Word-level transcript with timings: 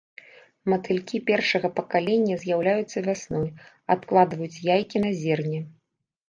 Матылькі 0.71 1.17
першага 1.27 1.69
пакалення 1.79 2.37
з'яўляюцца 2.43 2.97
вясной, 3.09 3.45
адкладваюць 3.97 4.61
яйкі 4.75 4.97
на 5.07 5.11
зерне. 5.21 5.61